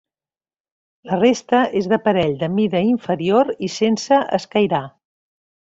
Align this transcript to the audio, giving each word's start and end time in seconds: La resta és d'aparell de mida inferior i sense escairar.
La 1.09 1.19
resta 1.23 1.59
és 1.81 1.89
d'aparell 1.91 2.33
de 2.41 2.49
mida 2.57 2.83
inferior 2.89 3.55
i 3.69 3.73
sense 3.79 4.23
escairar. 4.41 4.85